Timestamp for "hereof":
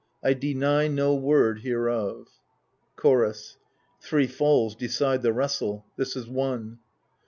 1.59-2.27